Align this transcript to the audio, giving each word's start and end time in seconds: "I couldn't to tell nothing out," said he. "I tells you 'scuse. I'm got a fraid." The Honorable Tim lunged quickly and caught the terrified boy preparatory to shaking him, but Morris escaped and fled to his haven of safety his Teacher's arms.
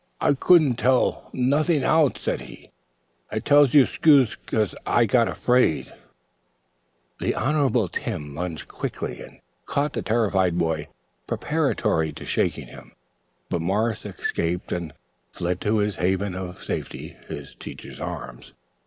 "I 0.19 0.33
couldn't 0.33 0.77
to 0.77 0.81
tell 0.81 1.29
nothing 1.31 1.83
out," 1.83 2.17
said 2.17 2.41
he. 2.41 2.71
"I 3.31 3.37
tells 3.37 3.75
you 3.75 3.85
'scuse. 3.85 4.33
I'm 4.87 5.05
got 5.05 5.27
a 5.27 5.35
fraid." 5.35 5.93
The 7.19 7.35
Honorable 7.35 7.87
Tim 7.87 8.33
lunged 8.33 8.67
quickly 8.67 9.21
and 9.21 9.39
caught 9.67 9.93
the 9.93 10.01
terrified 10.01 10.57
boy 10.57 10.87
preparatory 11.27 12.11
to 12.13 12.25
shaking 12.25 12.65
him, 12.65 12.93
but 13.47 13.61
Morris 13.61 14.03
escaped 14.03 14.71
and 14.71 14.91
fled 15.33 15.61
to 15.61 15.77
his 15.77 15.97
haven 15.97 16.33
of 16.33 16.63
safety 16.63 17.15
his 17.27 17.53
Teacher's 17.53 17.99
arms. 17.99 18.53